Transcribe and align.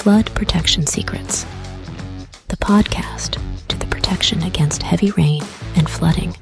Flood 0.00 0.34
Protection 0.34 0.86
Secrets, 0.86 1.44
the 2.48 2.56
podcast 2.56 3.38
to 3.68 3.76
the 3.76 3.84
protection 3.84 4.42
against 4.44 4.82
heavy 4.82 5.10
rain 5.10 5.42
and 5.76 5.90
flooding 5.90 6.34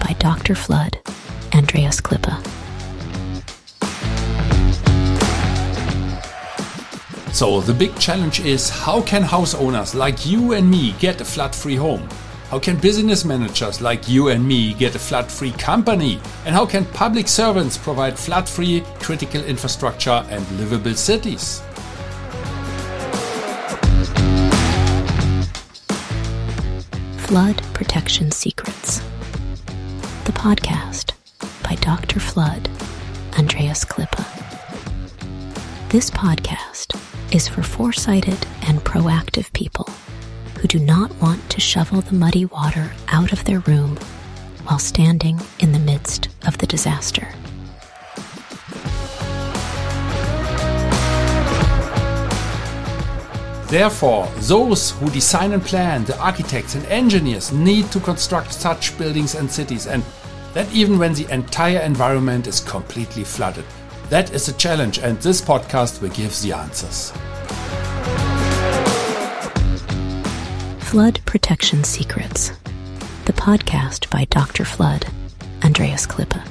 by 0.00 0.16
Dr. 0.18 0.56
Flood, 0.56 0.98
Andreas 1.54 2.00
Klippe. 2.00 2.34
So, 7.32 7.60
the 7.60 7.72
big 7.72 7.96
challenge 7.96 8.40
is 8.40 8.68
how 8.68 9.02
can 9.02 9.22
house 9.22 9.54
owners 9.54 9.94
like 9.94 10.26
you 10.26 10.54
and 10.54 10.68
me 10.68 10.96
get 10.98 11.20
a 11.20 11.24
flood 11.24 11.54
free 11.54 11.76
home? 11.76 12.08
How 12.48 12.58
can 12.58 12.76
business 12.76 13.24
managers 13.24 13.80
like 13.80 14.08
you 14.08 14.30
and 14.30 14.44
me 14.44 14.74
get 14.74 14.96
a 14.96 14.98
flood 14.98 15.30
free 15.30 15.52
company? 15.52 16.20
And 16.44 16.56
how 16.56 16.66
can 16.66 16.84
public 16.86 17.28
servants 17.28 17.78
provide 17.78 18.18
flood 18.18 18.48
free 18.48 18.82
critical 18.98 19.44
infrastructure 19.44 20.26
and 20.28 20.44
livable 20.58 20.96
cities? 20.96 21.62
Flood 27.30 27.62
Protection 27.74 28.32
Secrets, 28.32 28.98
the 30.24 30.32
podcast 30.32 31.12
by 31.62 31.76
Dr. 31.76 32.18
Flood, 32.18 32.68
Andreas 33.38 33.84
Klippe. 33.84 34.18
This 35.90 36.10
podcast 36.10 37.00
is 37.32 37.46
for 37.46 37.62
foresighted 37.62 38.48
and 38.62 38.80
proactive 38.80 39.52
people 39.52 39.88
who 40.58 40.66
do 40.66 40.80
not 40.80 41.14
want 41.20 41.48
to 41.50 41.60
shovel 41.60 42.00
the 42.00 42.16
muddy 42.16 42.46
water 42.46 42.90
out 43.06 43.32
of 43.32 43.44
their 43.44 43.60
room 43.60 43.96
while 44.64 44.80
standing 44.80 45.38
in 45.60 45.70
the 45.70 45.78
midst 45.78 46.30
of 46.48 46.58
the 46.58 46.66
disaster. 46.66 47.32
Therefore, 53.70 54.26
those 54.38 54.90
who 54.90 55.08
design 55.10 55.52
and 55.52 55.62
plan, 55.62 56.04
the 56.04 56.18
architects 56.18 56.74
and 56.74 56.84
engineers, 56.86 57.52
need 57.52 57.88
to 57.92 58.00
construct 58.00 58.52
such 58.52 58.98
buildings 58.98 59.36
and 59.36 59.48
cities, 59.48 59.86
and 59.86 60.02
that 60.54 60.68
even 60.72 60.98
when 60.98 61.14
the 61.14 61.32
entire 61.32 61.78
environment 61.78 62.48
is 62.48 62.58
completely 62.58 63.22
flooded. 63.22 63.64
That 64.08 64.34
is 64.34 64.48
a 64.48 64.54
challenge, 64.54 64.98
and 64.98 65.20
this 65.20 65.40
podcast 65.40 66.02
will 66.02 66.08
give 66.08 66.32
the 66.42 66.52
answers. 66.52 67.12
Flood 70.90 71.20
Protection 71.24 71.84
Secrets, 71.84 72.50
the 73.26 73.32
podcast 73.32 74.10
by 74.10 74.24
Dr. 74.30 74.64
Flood, 74.64 75.06
Andreas 75.62 76.08
Klippe. 76.08 76.44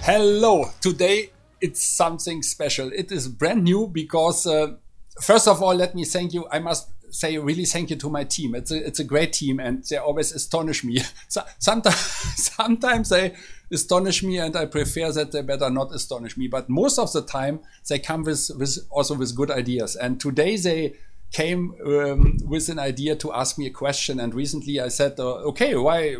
Hello, 0.00 0.70
today 0.80 1.33
it's 1.64 1.82
something 1.82 2.42
special. 2.42 2.92
It 2.92 3.10
is 3.10 3.26
brand 3.26 3.64
new 3.64 3.86
because, 3.86 4.46
uh, 4.46 4.74
first 5.22 5.48
of 5.48 5.62
all, 5.62 5.74
let 5.74 5.94
me 5.94 6.04
thank 6.04 6.34
you. 6.34 6.46
I 6.52 6.58
must 6.58 6.90
say 7.10 7.38
really 7.38 7.64
thank 7.64 7.88
you 7.88 7.96
to 7.96 8.10
my 8.10 8.24
team. 8.24 8.54
It's 8.54 8.70
a, 8.70 8.86
it's 8.86 9.00
a 9.00 9.04
great 9.04 9.32
team 9.32 9.58
and 9.60 9.82
they 9.84 9.96
always 9.96 10.30
astonish 10.32 10.84
me. 10.84 11.00
So, 11.28 11.42
sometimes, 11.58 11.96
sometimes 12.56 13.08
they 13.08 13.34
astonish 13.72 14.22
me 14.22 14.36
and 14.38 14.54
I 14.54 14.66
prefer 14.66 15.10
that 15.12 15.32
they 15.32 15.40
better 15.40 15.70
not 15.70 15.90
astonish 15.94 16.36
me. 16.36 16.48
But 16.48 16.68
most 16.68 16.98
of 16.98 17.10
the 17.14 17.22
time 17.22 17.60
they 17.88 17.98
come 17.98 18.24
with, 18.24 18.50
with 18.58 18.78
also 18.90 19.14
with 19.14 19.34
good 19.34 19.50
ideas. 19.50 19.96
And 19.96 20.20
today 20.20 20.58
they 20.58 20.96
came 21.32 21.74
um, 21.86 22.36
with 22.44 22.68
an 22.68 22.78
idea 22.78 23.16
to 23.16 23.32
ask 23.32 23.56
me 23.56 23.66
a 23.66 23.70
question. 23.70 24.20
And 24.20 24.34
recently 24.34 24.80
I 24.80 24.88
said, 24.88 25.18
uh, 25.18 25.48
okay, 25.50 25.76
why 25.76 26.16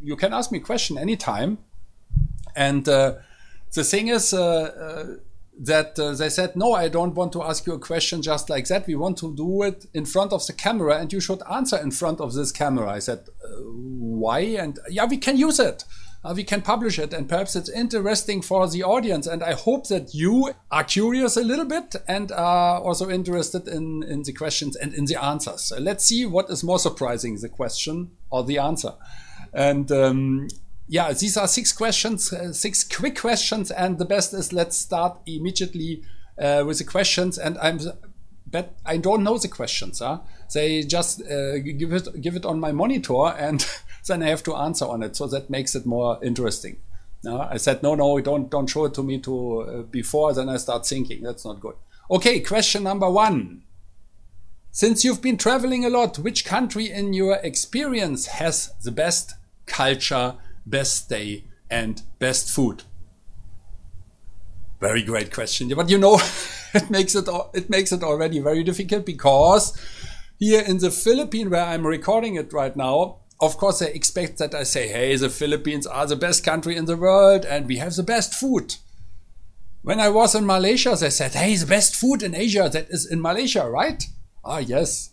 you 0.00 0.16
can 0.16 0.32
ask 0.32 0.50
me 0.50 0.58
a 0.58 0.62
question 0.62 0.96
anytime. 0.96 1.58
And 2.56 2.88
uh, 2.88 3.16
the 3.76 3.84
thing 3.84 4.08
is, 4.08 4.34
uh, 4.34 4.42
uh 4.42 5.04
that 5.58 5.98
uh, 5.98 6.12
they 6.12 6.28
said, 6.28 6.54
no, 6.54 6.74
I 6.74 6.88
don't 6.88 7.14
want 7.14 7.32
to 7.32 7.42
ask 7.42 7.66
you 7.66 7.72
a 7.74 7.78
question 7.78 8.20
just 8.20 8.50
like 8.50 8.66
that. 8.68 8.86
We 8.86 8.94
want 8.94 9.16
to 9.18 9.34
do 9.34 9.62
it 9.62 9.86
in 9.94 10.04
front 10.04 10.32
of 10.32 10.46
the 10.46 10.52
camera 10.52 10.98
and 10.98 11.12
you 11.12 11.20
should 11.20 11.42
answer 11.50 11.78
in 11.78 11.90
front 11.90 12.20
of 12.20 12.34
this 12.34 12.52
camera. 12.52 12.90
I 12.90 12.98
said, 12.98 13.26
why? 13.64 14.40
And 14.40 14.78
yeah, 14.90 15.06
we 15.06 15.16
can 15.16 15.36
use 15.36 15.58
it. 15.58 15.84
Uh, 16.24 16.34
we 16.34 16.44
can 16.44 16.60
publish 16.60 16.98
it 16.98 17.12
and 17.12 17.28
perhaps 17.28 17.54
it's 17.56 17.70
interesting 17.70 18.42
for 18.42 18.68
the 18.68 18.82
audience. 18.82 19.26
And 19.26 19.42
I 19.42 19.52
hope 19.52 19.88
that 19.88 20.12
you 20.12 20.52
are 20.70 20.84
curious 20.84 21.36
a 21.36 21.42
little 21.42 21.64
bit 21.64 21.94
and 22.06 22.32
are 22.32 22.80
also 22.80 23.08
interested 23.08 23.68
in, 23.68 24.02
in 24.02 24.24
the 24.24 24.32
questions 24.32 24.76
and 24.76 24.92
in 24.92 25.06
the 25.06 25.22
answers. 25.22 25.62
So 25.62 25.78
let's 25.78 26.04
see 26.04 26.26
what 26.26 26.50
is 26.50 26.64
more 26.64 26.78
surprising, 26.78 27.36
the 27.36 27.48
question 27.48 28.10
or 28.28 28.44
the 28.44 28.58
answer. 28.58 28.92
And 29.52 29.90
um, 29.92 30.48
yeah, 30.88 31.12
these 31.12 31.36
are 31.36 31.48
six 31.48 31.72
questions, 31.72 32.32
uh, 32.32 32.52
six 32.52 32.84
quick 32.84 33.20
questions, 33.20 33.70
and 33.70 33.98
the 33.98 34.04
best 34.04 34.32
is 34.32 34.52
let's 34.52 34.76
start 34.76 35.18
immediately 35.26 36.02
uh, 36.38 36.64
with 36.66 36.78
the 36.78 36.84
questions. 36.84 37.38
And 37.38 37.58
I'm 37.58 37.80
bet 38.46 38.76
I 38.86 38.96
don't 38.96 39.24
know 39.24 39.38
the 39.38 39.48
questions. 39.48 39.98
Huh? 39.98 40.20
They 40.54 40.82
just 40.82 41.22
uh, 41.22 41.58
give 41.58 41.92
it 41.92 42.20
give 42.20 42.36
it 42.36 42.46
on 42.46 42.60
my 42.60 42.72
monitor, 42.72 43.26
and 43.38 43.66
then 44.06 44.22
I 44.22 44.28
have 44.28 44.44
to 44.44 44.54
answer 44.54 44.84
on 44.84 45.02
it. 45.02 45.16
So 45.16 45.26
that 45.26 45.50
makes 45.50 45.74
it 45.74 45.86
more 45.86 46.18
interesting. 46.22 46.78
I 47.28 47.56
said 47.56 47.82
no, 47.82 47.96
no, 47.96 48.20
don't 48.20 48.48
don't 48.48 48.68
show 48.68 48.84
it 48.84 48.94
to 48.94 49.02
me 49.02 49.18
to 49.20 49.60
uh, 49.60 49.82
before. 49.82 50.32
Then 50.32 50.48
I 50.48 50.58
start 50.58 50.86
thinking 50.86 51.22
that's 51.22 51.44
not 51.44 51.60
good. 51.60 51.74
Okay, 52.08 52.38
question 52.40 52.84
number 52.84 53.10
one. 53.10 53.62
Since 54.70 55.04
you've 55.04 55.22
been 55.22 55.38
traveling 55.38 55.84
a 55.84 55.90
lot, 55.90 56.18
which 56.18 56.44
country 56.44 56.90
in 56.90 57.14
your 57.14 57.36
experience 57.36 58.26
has 58.26 58.74
the 58.84 58.92
best 58.92 59.34
culture? 59.64 60.34
Best 60.66 61.08
day 61.08 61.44
and 61.70 62.02
best 62.18 62.50
food? 62.50 62.82
Very 64.80 65.02
great 65.02 65.32
question. 65.32 65.68
But 65.74 65.88
you 65.88 65.98
know, 65.98 66.20
it 66.74 66.90
makes 66.90 67.14
it 67.14 67.28
it 67.54 67.70
makes 67.70 67.92
it 67.92 68.02
already 68.02 68.40
very 68.40 68.62
difficult 68.62 69.06
because 69.06 69.76
here 70.38 70.62
in 70.62 70.78
the 70.78 70.90
Philippines, 70.90 71.50
where 71.50 71.64
I'm 71.64 71.86
recording 71.86 72.34
it 72.34 72.52
right 72.52 72.76
now, 72.76 73.18
of 73.40 73.56
course 73.56 73.78
they 73.78 73.92
expect 73.92 74.38
that 74.38 74.54
I 74.54 74.64
say, 74.64 74.88
"Hey, 74.88 75.16
the 75.16 75.30
Philippines 75.30 75.86
are 75.86 76.06
the 76.06 76.16
best 76.16 76.44
country 76.44 76.76
in 76.76 76.84
the 76.84 76.96
world, 76.96 77.44
and 77.46 77.66
we 77.66 77.78
have 77.78 77.94
the 77.94 78.02
best 78.02 78.34
food." 78.34 78.76
When 79.82 80.00
I 80.00 80.08
was 80.08 80.34
in 80.34 80.44
Malaysia, 80.44 80.96
they 80.98 81.10
said, 81.10 81.32
"Hey, 81.34 81.56
the 81.56 81.66
best 81.66 81.96
food 81.96 82.22
in 82.22 82.34
Asia 82.34 82.68
that 82.70 82.88
is 82.90 83.06
in 83.06 83.22
Malaysia, 83.22 83.68
right?" 83.68 84.02
Ah, 84.44 84.58
yes. 84.58 85.10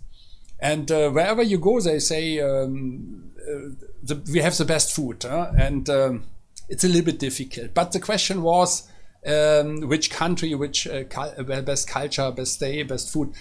And 0.59 0.89
uh, 0.91 1.09
wherever 1.09 1.43
you 1.43 1.57
go, 1.57 1.79
they 1.79 1.99
say 1.99 2.39
um, 2.39 3.32
the, 4.03 4.21
we 4.31 4.39
have 4.39 4.57
the 4.57 4.65
best 4.65 4.95
food, 4.95 5.23
huh? 5.23 5.51
and 5.57 5.89
um, 5.89 6.25
it's 6.69 6.83
a 6.83 6.87
little 6.87 7.05
bit 7.05 7.19
difficult. 7.19 7.73
But 7.73 7.91
the 7.91 7.99
question 7.99 8.41
was 8.41 8.87
um, 9.25 9.81
which 9.81 10.11
country, 10.11 10.53
which 10.55 10.87
uh, 10.87 11.03
uh 11.15 11.61
best 11.61 11.87
culture, 11.87 12.31
best 12.31 12.59
day, 12.59 12.83
best 12.83 13.11
food. 13.11 13.33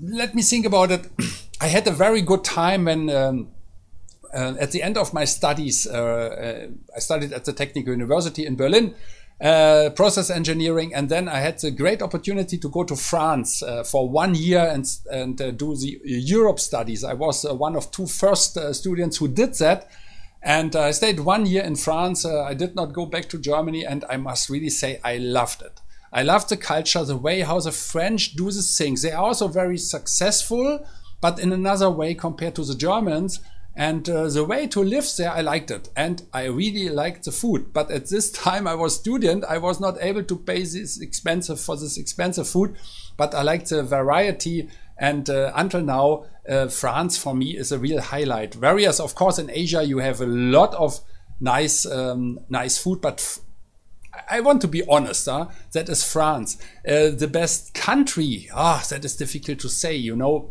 Let 0.00 0.34
me 0.34 0.42
think 0.42 0.66
about 0.66 0.90
it. 0.90 1.08
I 1.60 1.66
had 1.66 1.86
a 1.86 1.92
very 1.92 2.22
good 2.22 2.44
time 2.44 2.84
when. 2.84 3.10
Um, 3.10 3.48
uh, 4.32 4.54
at 4.60 4.70
the 4.70 4.80
end 4.80 4.96
of 4.96 5.12
my 5.12 5.24
studies, 5.24 5.88
uh, 5.88 5.92
uh 5.92 6.66
I 6.96 7.00
studied 7.00 7.32
at 7.32 7.46
the 7.46 7.52
Technical 7.52 7.92
University 7.92 8.46
in 8.46 8.54
Berlin, 8.54 8.94
uh, 9.40 9.88
process 9.96 10.28
engineering, 10.28 10.94
and 10.94 11.08
then 11.08 11.26
I 11.28 11.38
had 11.40 11.58
the 11.58 11.70
great 11.70 12.02
opportunity 12.02 12.58
to 12.58 12.68
go 12.68 12.84
to 12.84 12.94
France 12.94 13.62
uh, 13.62 13.84
for 13.84 14.08
one 14.08 14.34
year 14.34 14.60
and 14.60 14.84
and 15.10 15.40
uh, 15.40 15.50
do 15.50 15.74
the 15.76 15.98
Europe 16.04 16.60
studies. 16.60 17.04
I 17.04 17.14
was 17.14 17.44
uh, 17.44 17.54
one 17.54 17.74
of 17.74 17.90
two 17.90 18.06
first 18.06 18.56
uh, 18.56 18.72
students 18.74 19.16
who 19.16 19.28
did 19.28 19.54
that, 19.54 19.88
and 20.42 20.76
I 20.76 20.90
stayed 20.90 21.20
one 21.20 21.46
year 21.46 21.62
in 21.62 21.76
France. 21.76 22.26
I 22.26 22.52
did 22.52 22.74
not 22.74 22.92
go 22.92 23.06
back 23.06 23.30
to 23.30 23.38
Germany, 23.38 23.86
and 23.86 24.04
I 24.10 24.18
must 24.18 24.50
really 24.50 24.70
say 24.70 25.00
I 25.02 25.16
loved 25.16 25.62
it. 25.62 25.80
I 26.12 26.22
love 26.22 26.48
the 26.48 26.56
culture, 26.56 27.04
the 27.04 27.16
way 27.16 27.40
how 27.40 27.60
the 27.60 27.72
French 27.72 28.34
do 28.34 28.50
the 28.50 28.62
things. 28.62 29.00
They 29.00 29.12
are 29.12 29.24
also 29.24 29.48
very 29.48 29.78
successful, 29.78 30.84
but 31.20 31.38
in 31.38 31.52
another 31.52 31.88
way 31.88 32.14
compared 32.14 32.56
to 32.56 32.64
the 32.64 32.74
Germans. 32.74 33.40
And 33.76 34.08
uh, 34.10 34.28
the 34.28 34.44
way 34.44 34.66
to 34.68 34.80
live 34.80 35.08
there, 35.16 35.30
I 35.30 35.40
liked 35.42 35.70
it. 35.70 35.90
And 35.96 36.22
I 36.32 36.44
really 36.44 36.88
liked 36.88 37.24
the 37.24 37.32
food. 37.32 37.72
But 37.72 37.90
at 37.90 38.08
this 38.08 38.30
time, 38.46 38.66
I 38.66 38.74
was 38.74 38.96
student. 38.96 39.44
I 39.44 39.58
was 39.58 39.80
not 39.80 39.96
able 40.00 40.24
to 40.24 40.36
pay 40.36 40.62
this 40.62 41.00
expensive 41.00 41.60
for 41.60 41.76
this 41.76 41.96
expensive 41.96 42.48
food. 42.48 42.76
But 43.16 43.34
I 43.34 43.42
liked 43.42 43.70
the 43.70 43.82
variety. 43.82 44.68
And 44.98 45.30
uh, 45.30 45.52
until 45.54 45.82
now, 45.82 46.24
uh, 46.48 46.68
France 46.68 47.16
for 47.16 47.34
me 47.34 47.56
is 47.56 47.72
a 47.72 47.78
real 47.78 48.00
highlight. 48.00 48.56
Whereas, 48.56 49.00
of 49.00 49.14
course, 49.14 49.38
in 49.38 49.50
Asia, 49.50 49.82
you 49.82 49.98
have 49.98 50.20
a 50.20 50.26
lot 50.26 50.74
of 50.74 51.00
nice, 51.40 51.86
um, 51.86 52.40
nice 52.48 52.76
food. 52.76 53.00
But 53.00 53.38
I 54.28 54.40
want 54.40 54.60
to 54.62 54.68
be 54.68 54.82
honest, 54.88 55.26
huh? 55.26 55.46
that 55.72 55.88
is 55.88 56.02
France. 56.04 56.58
Uh, 56.86 57.10
the 57.10 57.28
best 57.30 57.72
country, 57.72 58.48
ah, 58.52 58.84
that 58.90 59.04
is 59.04 59.16
difficult 59.16 59.60
to 59.60 59.68
say, 59.68 59.94
you 59.94 60.16
know 60.16 60.50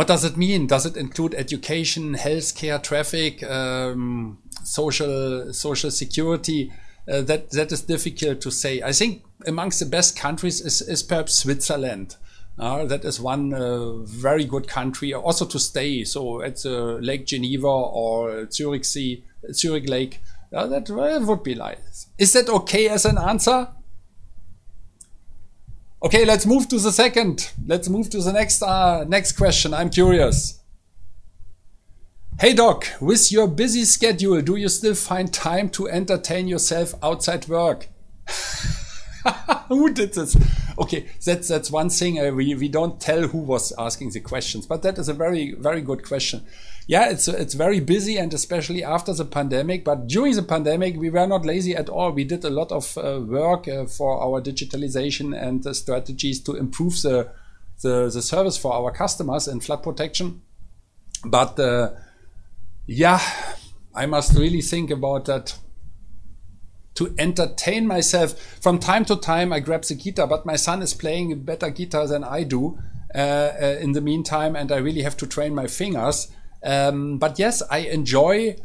what 0.00 0.06
does 0.06 0.24
it 0.24 0.38
mean? 0.38 0.66
Does 0.66 0.86
it 0.86 0.96
include 0.96 1.34
education, 1.34 2.14
healthcare, 2.14 2.82
traffic, 2.82 3.42
um, 3.42 4.38
social 4.64 5.52
social 5.52 5.90
security? 5.90 6.72
Uh, 7.06 7.20
that 7.20 7.50
that 7.50 7.70
is 7.70 7.82
difficult 7.82 8.40
to 8.40 8.50
say. 8.50 8.80
I 8.80 8.92
think 8.92 9.22
amongst 9.46 9.78
the 9.78 9.84
best 9.84 10.18
countries 10.18 10.62
is, 10.62 10.80
is 10.80 11.02
perhaps 11.02 11.34
Switzerland. 11.40 12.16
Uh, 12.58 12.86
that 12.86 13.04
is 13.04 13.20
one 13.20 13.52
uh, 13.52 13.96
very 13.98 14.46
good 14.46 14.68
country 14.68 15.12
also 15.12 15.44
to 15.44 15.58
stay. 15.58 16.02
So 16.04 16.40
at 16.40 16.56
the 16.62 16.98
Lake 17.02 17.26
Geneva 17.26 17.68
or 17.68 18.50
Zurich 18.50 18.86
Sea, 18.86 19.22
Zurich 19.52 19.86
Lake, 19.86 20.22
Yeah, 20.50 20.64
that 20.64 20.88
would 21.28 21.42
be 21.42 21.54
nice. 21.56 22.06
Is 22.16 22.32
that 22.32 22.48
okay 22.48 22.88
as 22.88 23.04
an 23.04 23.18
answer? 23.18 23.68
Okay, 26.02 26.24
let's 26.24 26.46
move 26.46 26.66
to 26.68 26.78
the 26.78 26.92
second. 26.92 27.52
Let's 27.66 27.90
move 27.90 28.08
to 28.10 28.22
the 28.22 28.32
next 28.32 28.62
uh, 28.62 29.04
next 29.06 29.32
question. 29.32 29.74
I'm 29.74 29.90
curious. 29.90 30.60
Hey 32.40 32.54
doc, 32.54 32.86
with 33.02 33.30
your 33.30 33.46
busy 33.46 33.84
schedule, 33.84 34.40
do 34.40 34.56
you 34.56 34.70
still 34.70 34.94
find 34.94 35.30
time 35.30 35.68
to 35.70 35.88
entertain 35.88 36.48
yourself 36.48 36.94
outside 37.02 37.46
work? 37.48 37.88
who 39.68 39.92
did 39.92 40.14
this? 40.14 40.38
Okay, 40.80 41.06
that's 41.22 41.48
that's 41.48 41.70
one 41.70 41.90
thing. 41.90 42.18
Uh, 42.18 42.30
we 42.30 42.54
we 42.54 42.68
don't 42.68 42.98
tell 42.98 43.28
who 43.28 43.38
was 43.38 43.70
asking 43.78 44.10
the 44.10 44.20
questions, 44.20 44.66
but 44.66 44.82
that 44.82 44.98
is 44.98 45.10
a 45.10 45.14
very 45.14 45.52
very 45.52 45.82
good 45.82 46.02
question. 46.06 46.42
Yeah, 46.86 47.10
it's 47.10 47.28
it's 47.28 47.52
very 47.52 47.80
busy, 47.80 48.16
and 48.16 48.32
especially 48.32 48.82
after 48.82 49.12
the 49.12 49.26
pandemic. 49.26 49.84
But 49.84 50.06
during 50.06 50.34
the 50.34 50.42
pandemic, 50.42 50.96
we 50.96 51.10
were 51.10 51.26
not 51.26 51.44
lazy 51.44 51.76
at 51.76 51.90
all. 51.90 52.12
We 52.12 52.24
did 52.24 52.44
a 52.44 52.50
lot 52.50 52.72
of 52.72 52.96
uh, 52.96 53.20
work 53.20 53.68
uh, 53.68 53.84
for 53.84 54.22
our 54.22 54.40
digitalization 54.40 55.38
and 55.38 55.62
the 55.62 55.74
strategies 55.74 56.40
to 56.44 56.56
improve 56.56 57.02
the, 57.02 57.28
the 57.82 58.10
the 58.10 58.22
service 58.22 58.56
for 58.56 58.72
our 58.72 58.90
customers 58.90 59.48
in 59.48 59.60
flood 59.60 59.82
protection. 59.82 60.40
But 61.26 61.60
uh, 61.60 61.90
yeah, 62.86 63.20
I 63.94 64.06
must 64.06 64.34
really 64.34 64.62
think 64.62 64.90
about 64.90 65.26
that 65.26 65.58
to 67.00 67.14
entertain 67.18 67.86
myself. 67.86 68.38
From 68.60 68.78
time 68.78 69.06
to 69.06 69.16
time, 69.16 69.54
I 69.54 69.60
grab 69.60 69.84
the 69.84 69.94
guitar, 69.94 70.26
but 70.26 70.44
my 70.44 70.56
son 70.56 70.82
is 70.82 70.92
playing 70.92 71.32
a 71.32 71.36
better 71.36 71.70
guitar 71.70 72.06
than 72.06 72.22
I 72.22 72.44
do 72.44 72.78
uh, 73.14 73.18
uh, 73.18 73.78
in 73.80 73.92
the 73.92 74.02
meantime, 74.02 74.54
and 74.54 74.70
I 74.70 74.76
really 74.76 75.00
have 75.02 75.16
to 75.16 75.26
train 75.26 75.54
my 75.54 75.66
fingers. 75.66 76.28
Um, 76.62 77.16
but 77.16 77.38
yes, 77.38 77.62
I 77.70 77.78
enjoy 77.78 78.56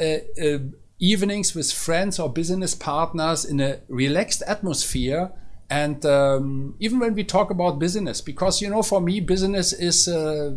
uh, 0.00 0.18
uh 0.40 0.58
evenings 1.02 1.54
with 1.54 1.72
friends 1.72 2.18
or 2.20 2.30
business 2.30 2.74
partners 2.74 3.44
in 3.44 3.58
a 3.58 3.80
relaxed 3.88 4.42
atmosphere. 4.46 5.32
And 5.70 6.04
um, 6.04 6.74
even 6.78 6.98
when 7.00 7.14
we 7.14 7.24
talk 7.24 7.50
about 7.50 7.78
business, 7.78 8.20
because 8.20 8.60
you 8.60 8.68
know, 8.68 8.82
for 8.82 9.00
me, 9.00 9.18
business 9.20 9.72
is 9.72 10.06
uh, 10.06 10.54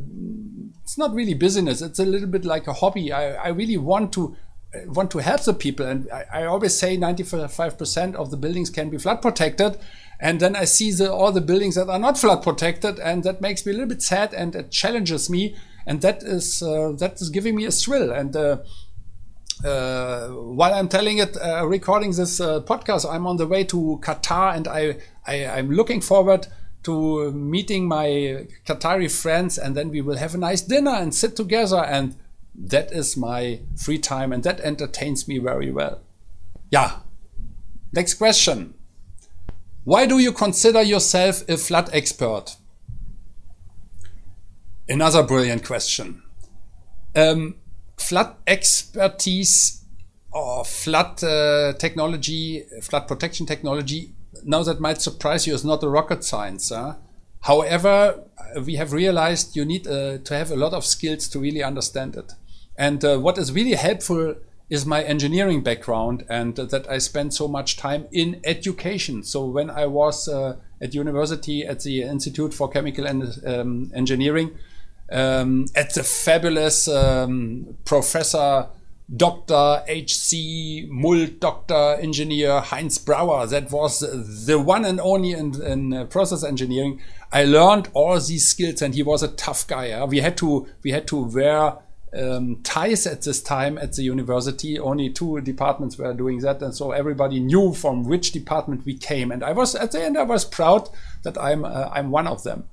it's 0.84 0.98
not 0.98 1.14
really 1.14 1.34
business. 1.34 1.82
It's 1.82 2.00
a 2.00 2.06
little 2.06 2.28
bit 2.28 2.46
like 2.46 2.68
a 2.68 2.74
hobby. 2.74 3.12
I, 3.12 3.36
I 3.36 3.48
really 3.50 3.78
want 3.78 4.12
to 4.14 4.36
want 4.86 5.12
to 5.12 5.20
help 5.20 5.44
the 5.44 5.54
people. 5.54 5.86
And 5.86 6.10
I, 6.12 6.25
I 6.34 6.44
always 6.46 6.78
say 6.78 6.98
95% 6.98 8.16
of 8.16 8.31
the 8.31 8.38
buildings 8.38 8.70
can 8.70 8.90
be 8.90 8.98
flood 8.98 9.22
protected. 9.22 9.78
And 10.20 10.40
then 10.40 10.56
I 10.56 10.66
see 10.66 10.92
the, 10.92 11.12
all 11.12 11.31
the 11.31 11.42
buildings 11.42 11.75
that 11.75 11.90
are 11.90 12.00
not 12.00 12.18
flood 12.18 12.44
protected, 12.44 13.00
and 13.00 13.24
that 13.24 13.42
makes 13.42 13.66
me 13.66 13.72
a 13.72 13.75
little 13.75 13.90
bit 13.90 14.02
sad, 14.02 14.34
and 14.34 14.56
it 14.56 14.72
challenges 14.72 15.30
me, 15.30 15.56
and 15.86 16.00
that 16.02 16.24
is 16.24 16.64
uh, 16.64 16.94
that 17.00 17.20
is 17.20 17.30
giving 17.30 17.56
me 17.56 17.66
a 17.66 17.72
thrill. 17.72 18.12
And 18.12 18.34
uh, 18.34 18.58
uh, 19.66 20.30
while 20.30 20.74
I'm 20.74 20.88
telling 20.88 21.18
it, 21.18 21.36
uh, 21.36 21.68
recording 21.68 22.12
this 22.12 22.40
uh, 22.40 22.62
podcast, 22.62 23.12
I'm 23.12 23.28
on 23.28 23.36
the 23.36 23.48
way 23.48 23.66
to 23.66 24.00
Qatar, 24.02 24.56
and 24.56 24.68
I, 24.68 24.98
I 25.28 25.46
I'm 25.46 25.72
looking 25.72 26.00
forward 26.00 26.48
to 26.84 27.31
meeting 27.31 27.88
my 27.88 28.48
Qatari 28.66 29.12
friends, 29.12 29.58
and 29.58 29.75
then 29.75 29.90
we 29.90 30.00
will 30.00 30.18
have 30.18 30.36
a 30.36 30.38
nice 30.38 30.62
dinner 30.62 30.92
and 30.92 31.14
sit 31.14 31.36
together 31.36 31.84
and 31.84 32.16
that 32.56 32.92
is 32.92 33.18
my 33.18 33.62
free 33.76 33.98
time 33.98 34.32
and 34.32 34.44
that 34.44 34.60
entertains 34.62 35.28
me 35.28 35.40
very 35.40 35.72
well. 35.72 36.02
Yeah. 36.70 37.00
Next 37.92 38.16
question. 38.16 38.74
Why 39.84 40.06
do 40.06 40.20
you 40.20 40.32
consider 40.32 40.82
yourself 40.82 41.48
a 41.50 41.58
flood 41.58 41.90
expert? 41.94 42.56
Another 44.88 45.24
brilliant 45.24 45.66
question. 45.66 46.24
Um, 47.16 47.56
flood 47.98 48.36
expertise 48.48 49.84
or 50.32 50.66
flood 50.66 51.24
uh, 51.24 51.74
technology, 51.74 52.64
flood 52.82 53.08
protection 53.08 53.46
technology, 53.46 54.14
now 54.44 54.64
that 54.64 54.80
might 54.80 55.02
surprise 55.02 55.46
you, 55.46 55.54
is 55.54 55.64
not 55.64 55.84
a 55.84 55.90
rocket 55.90 56.24
science. 56.24 56.70
Huh? 56.70 56.96
However, 57.42 58.24
we 58.66 58.76
have 58.76 58.94
realized 58.94 59.56
you 59.56 59.66
need 59.66 59.88
uh, 59.88 60.18
to 60.18 60.34
have 60.34 60.52
a 60.52 60.56
lot 60.56 60.74
of 60.74 60.86
skills 60.86 61.28
to 61.30 61.40
really 61.40 61.62
understand 61.62 62.16
it. 62.16 62.34
And 62.78 63.04
uh, 63.04 63.18
what 63.18 63.38
is 63.38 63.52
really 63.52 63.74
helpful 63.74 64.36
is 64.70 64.86
my 64.86 65.04
engineering 65.04 65.62
background 65.62 66.25
and 66.30 66.60
uh, 66.60 66.66
that 66.66 66.90
I 66.90 66.98
spent 66.98 67.34
so 67.34 67.48
much 67.48 67.78
time 67.78 68.08
in 68.12 68.42
education. 68.44 69.24
So 69.24 69.46
when 69.46 69.70
I 69.70 69.86
was 69.86 70.28
uh, 70.28 70.58
at 70.81 70.94
university 70.94 71.66
at 71.66 71.81
the 71.81 72.02
Institute 72.02 72.54
for 72.54 72.70
Chemical 72.70 73.06
and, 73.06 73.24
um, 73.46 73.92
Engineering, 73.94 74.58
um, 75.12 75.66
at 75.75 75.94
the 75.94 76.04
fabulous 76.04 76.88
um, 76.88 77.78
professor 77.86 78.68
Dr. 79.16 79.84
H.C. 79.86 80.88
Mull, 80.90 81.28
Dr. 81.28 81.98
Engineer 82.00 82.62
Heinz 82.62 82.98
Brauer. 82.98 83.46
That 83.48 83.70
was 83.70 84.00
the 84.00 84.58
one 84.58 84.86
and 84.86 85.00
only 85.02 85.34
in, 85.34 85.62
in 85.62 85.94
uh, 85.94 86.06
process 86.06 86.44
engineering. 86.44 87.02
I 87.31 87.44
learned 87.44 87.90
all 87.94 88.20
these 88.20 88.48
skills, 88.48 88.81
and 88.81 88.96
he 88.96 89.04
was 89.04 89.22
a 89.22 89.28
tough 89.28 89.68
guy. 89.68 90.04
We 90.06 90.22
had 90.22 90.38
to 90.38 90.68
we 90.84 90.92
had 90.92 91.06
to 91.08 91.18
wear 91.18 91.75
um, 92.15 92.60
ties 92.63 93.07
at 93.07 93.24
this 93.24 93.42
time 93.42 93.77
at 93.77 93.94
the 93.94 94.04
university. 94.04 94.80
Only 94.80 95.10
two 95.10 95.42
departments 95.42 95.98
were 95.98 96.13
doing 96.13 96.39
that, 96.39 96.62
and 96.62 96.75
so 96.75 96.92
everybody 96.92 97.39
knew 97.39 97.74
from 97.74 98.04
which 98.04 98.31
department 98.31 98.86
we 98.86 98.95
came. 98.95 99.31
And 99.31 99.44
I 99.44 99.51
was 99.51 99.75
at 99.75 99.92
the 99.92 100.04
end, 100.04 100.18
I 100.18 100.24
was 100.24 100.45
proud 100.45 100.89
that 101.24 101.38
I'm 101.38 101.65
uh, 101.65 101.89
I'm 101.92 102.12
one 102.12 102.27
of 102.27 102.44
them. 102.44 102.69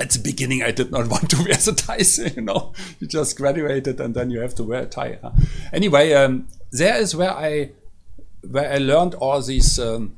At 0.00 0.10
the 0.10 0.20
beginning, 0.20 0.62
I 0.62 0.70
did 0.70 0.90
not 0.90 1.08
want 1.10 1.30
to 1.30 1.36
wear 1.36 1.54
the 1.54 1.72
ties. 1.72 2.18
You 2.36 2.42
know, 2.42 2.72
you 2.98 3.06
just 3.06 3.36
graduated 3.36 4.00
and 4.00 4.14
then 4.14 4.30
you 4.30 4.40
have 4.40 4.54
to 4.56 4.64
wear 4.64 4.82
a 4.82 4.86
tie. 4.86 5.18
Huh? 5.20 5.32
Anyway, 5.72 6.12
um, 6.12 6.48
there 6.70 6.96
is 6.96 7.14
where 7.14 7.32
I 7.32 7.72
where 8.48 8.72
I 8.72 8.78
learned 8.78 9.14
all 9.14 9.40
these. 9.42 9.78
Um, 9.78 10.16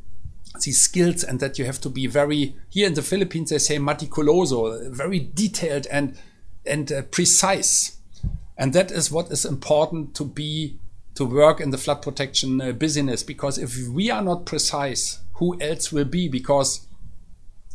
these 0.63 0.81
skills 0.81 1.25
and 1.25 1.41
that 1.41 1.59
you 1.59 1.65
have 1.65 1.81
to 1.81 1.89
be 1.89 2.07
very 2.07 2.55
here 2.69 2.87
in 2.87 2.95
the 2.95 3.03
Philippines 3.03 3.51
they 3.51 3.59
say 3.59 3.77
meticuloso, 3.77 4.89
very 4.89 5.19
detailed 5.19 5.85
and 5.89 6.17
and 6.65 6.93
uh, 6.93 7.03
precise 7.11 7.99
and 8.57 8.73
that 8.73 8.91
is 8.91 9.11
what 9.11 9.31
is 9.31 9.45
important 9.45 10.15
to 10.15 10.25
be 10.25 10.79
to 11.15 11.25
work 11.25 11.61
in 11.61 11.71
the 11.71 11.79
flood 11.79 12.03
protection 12.03 12.61
uh, 12.61 12.73
business 12.73 13.23
because 13.23 13.59
if 13.59 13.89
we 13.89 14.11
are 14.11 14.23
not 14.23 14.45
precise 14.47 15.21
who 15.35 15.61
else 15.61 15.93
will 15.93 16.05
be? 16.05 16.29
Because 16.29 16.87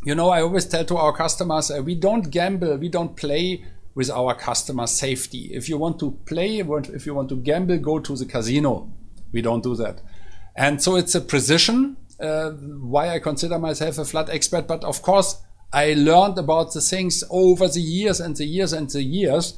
you 0.04 0.16
know 0.16 0.30
i 0.30 0.42
always 0.42 0.66
tell 0.66 0.86
to 0.86 0.96
our 0.96 1.12
customers 1.12 1.70
uh, 1.70 1.82
we 1.84 1.94
don't 1.94 2.30
gamble 2.30 2.78
we 2.78 2.88
don't 2.88 3.18
play 3.18 3.66
with 3.96 4.10
our 4.10 4.34
customer 4.34 4.88
safety. 4.88 5.50
If 5.52 5.68
you 5.68 5.78
want 5.78 6.00
to 6.00 6.12
play 6.26 6.60
if 6.60 7.06
you 7.06 7.14
want 7.14 7.28
to 7.30 7.36
gamble 7.36 7.78
go 7.80 8.00
to 8.00 8.16
the 8.16 8.26
casino. 8.26 8.90
We 9.34 9.42
don't 9.42 9.62
do 9.62 9.76
that. 9.76 10.02
And 10.56 10.82
so 10.82 10.96
it's 10.96 11.16
a 11.16 11.22
precision 11.22 11.98
uh, 12.20 12.52
why 12.52 13.10
i 13.10 13.20
consider 13.20 13.58
myself 13.58 13.98
a 13.98 14.06
flood 14.06 14.30
expert 14.30 14.68
but 14.68 14.84
of 14.84 15.02
course 15.02 15.42
i 15.72 15.94
learned 15.94 16.38
about 16.38 16.74
the 16.74 16.82
things 16.82 17.24
over 17.30 17.68
the 17.68 17.80
years 17.80 18.20
and 18.20 18.36
the 18.36 18.46
years 18.46 18.74
and 18.74 18.90
the 18.90 19.04
years 19.04 19.54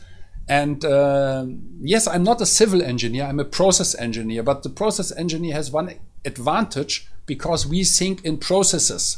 and 0.48 0.84
uh, 0.84 1.46
yes, 1.82 2.08
I'm 2.08 2.24
not 2.24 2.42
a 2.42 2.46
civil 2.46 2.82
engineer, 2.82 3.26
I'm 3.26 3.40
a 3.40 3.46
process 3.46 3.96
engineer. 3.96 4.44
But 4.44 4.64
the 4.64 4.70
process 4.70 5.12
engineer 5.16 5.54
has 5.54 5.72
one 5.72 5.94
advantage 6.26 7.08
because 7.26 7.66
we 7.66 7.84
think 7.84 8.26
in 8.26 8.38
processes 8.38 9.18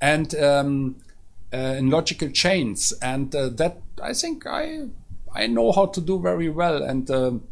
and 0.00 0.34
um, 0.34 0.96
uh, 1.52 1.76
in 1.78 1.90
logical 1.90 2.30
chains. 2.30 2.92
And 3.00 3.34
uh, 3.34 3.48
that 3.50 3.78
I 4.02 4.12
think 4.12 4.46
I, 4.46 4.88
I 5.34 5.46
know 5.46 5.72
how 5.72 5.86
to 5.86 6.00
do 6.00 6.18
very 6.20 6.48
well. 6.48 6.82
And 6.82 7.10
um, 7.10 7.44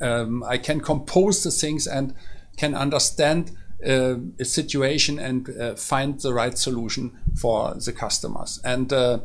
um, 0.00 0.44
I 0.44 0.58
can 0.58 0.80
compose 0.80 1.42
the 1.42 1.50
things 1.50 1.86
and 1.86 2.14
can 2.56 2.74
understand 2.74 3.52
uh, 3.86 4.16
a 4.38 4.44
situation 4.44 5.18
and 5.18 5.48
uh, 5.58 5.74
find 5.74 6.20
the 6.20 6.32
right 6.32 6.56
solution 6.56 7.16
for 7.36 7.74
the 7.74 7.92
customers. 7.92 8.60
And 8.64 8.92
uh, 8.92 9.20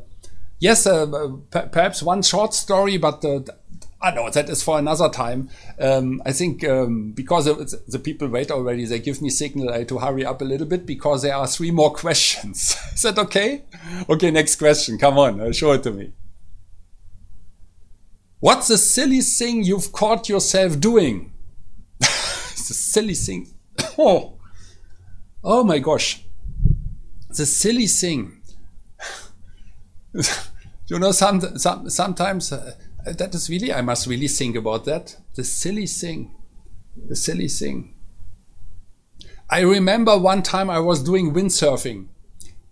yes, 0.63 0.88
uh, 0.88 1.29
perhaps 1.51 2.01
one 2.01 2.22
short 2.22 2.53
story, 2.53 2.98
but 2.98 3.24
uh, 3.25 3.41
I 4.01 4.12
know 4.12 4.29
that 4.29 4.50
is 4.50 4.63
for 4.63 4.79
another 4.79 5.10
time. 5.10 5.50
Um, 5.77 6.22
I 6.25 6.32
think 6.32 6.63
um, 6.63 7.12
because 7.12 7.46
the 7.46 8.00
people 8.00 8.29
wait 8.29 8.50
already, 8.50 8.86
they 8.86 9.00
give 9.00 9.22
me 9.22 9.29
signal 9.29 9.70
uh, 9.70 9.84
to 9.84 10.00
hurry 10.00 10.25
up 10.25 10.41
a 10.41 10.46
little 10.46 10.65
bit 10.65 10.86
because 10.86 11.22
there 11.22 11.36
are 11.36 11.48
three 11.48 11.72
more 11.72 11.91
questions. 12.03 12.77
is 12.93 13.01
that 13.01 13.17
okay? 13.17 13.65
Okay, 14.10 14.32
next 14.32 14.55
question. 14.55 14.98
Come 14.98 15.20
on, 15.20 15.41
uh, 15.41 15.51
show 15.51 15.74
it 15.74 15.84
to 15.84 15.91
me. 15.91 16.13
What's 18.39 18.70
the 18.70 18.77
silly 18.77 19.22
thing 19.22 19.63
you've 19.63 19.91
caught 19.91 20.29
yourself 20.29 20.79
doing? 20.79 21.34
the 22.00 22.05
silly 22.05 23.15
thing. 23.15 23.53
oh, 23.98 24.39
oh 25.43 25.63
my 25.65 25.79
gosh. 25.79 26.24
The 27.29 27.46
silly 27.46 27.88
thing. 27.88 28.41
you 30.93 31.00
know, 31.00 31.12
some, 31.12 31.41
some, 31.57 31.89
sometimes 31.89 32.51
uh, 32.51 32.75
that 33.03 33.33
is 33.33 33.50
really, 33.50 33.73
I 33.73 33.81
must 33.81 34.05
really 34.05 34.27
think 34.27 34.55
about 34.55 34.85
that. 34.85 35.17
The 35.33 35.43
silly 35.43 35.88
thing, 35.88 36.35
the 36.95 37.15
silly 37.15 37.47
thing. 37.47 37.95
I 39.50 39.62
remember 39.62 40.19
one 40.19 40.43
time 40.43 40.69
I 40.69 40.79
was 40.79 41.01
doing 41.01 41.33
windsurfing, 41.33 42.09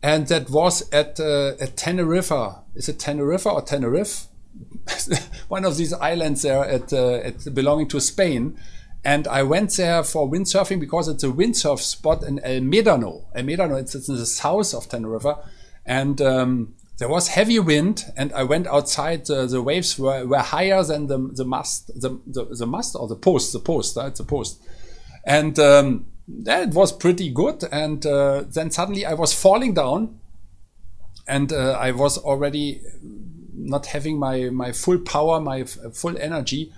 and 0.04 0.28
that 0.28 0.52
was 0.52 0.88
at 0.92 1.20
uh, 1.20 1.54
at 1.60 1.76
Tenerife. 1.78 2.32
Is 2.76 2.90
it 2.90 3.00
Tenerife 3.00 3.48
or 3.48 3.62
Tenerife? 3.64 4.28
one 5.48 5.66
of 5.66 5.78
these 5.78 5.94
islands 5.94 6.44
there 6.44 6.64
at, 6.64 6.94
uh, 6.94 7.16
at 7.16 7.54
belonging 7.54 7.88
to 7.88 8.00
Spain. 8.00 8.58
And 9.04 9.28
I 9.28 9.44
went 9.44 9.72
there 9.78 10.04
for 10.04 10.30
windsurfing 10.30 10.80
because 10.80 11.08
it's 11.08 11.24
a 11.24 11.28
windsurf 11.28 11.80
spot 11.80 12.24
in 12.24 12.40
El 12.40 12.62
Médano. 12.62 13.26
El 13.34 13.44
Médano, 13.44 13.80
it's, 13.80 13.96
it's 13.96 14.10
in 14.10 14.16
the 14.16 14.26
south 14.26 14.74
of 14.76 14.90
Tenerife. 14.90 15.38
And 15.86 16.22
um, 16.22 16.76
there 17.02 17.10
was 17.10 17.30
heavy 17.30 17.58
wind 17.58 18.06
and 18.16 18.32
I 18.34 18.44
went 18.44 18.68
outside. 18.68 19.28
Uh, 19.28 19.48
the 19.48 19.60
waves 19.60 19.98
were, 19.98 20.24
were 20.28 20.38
higher 20.38 20.84
than 20.84 21.08
the, 21.08 21.18
the 21.34 21.44
mast, 21.44 21.88
the, 22.00 22.20
the, 22.28 22.46
the 22.46 22.68
mast 22.68 22.96
or 22.96 23.08
the 23.08 23.16
post, 23.16 23.54
the 23.54 23.60
post, 23.60 23.98
it's 23.98 24.20
a 24.20 24.24
post. 24.24 24.62
And 25.26 25.58
um, 25.58 26.06
that 26.28 26.76
was 26.76 26.92
pretty 26.92 27.32
good. 27.32 27.64
And 27.72 28.06
uh, 28.06 28.44
then 28.48 28.70
suddenly 28.70 29.04
I 29.04 29.16
was 29.16 29.34
falling 29.34 29.74
down 29.74 30.20
and 31.28 31.52
uh, 31.52 31.72
I 31.72 31.90
was 31.90 32.20
already 32.20 32.82
not 33.52 33.88
having 33.88 34.20
my, 34.20 34.52
my 34.52 34.72
full 34.72 35.00
power, 35.00 35.42
my 35.42 35.64
full 35.64 36.16
energy. 36.20 36.72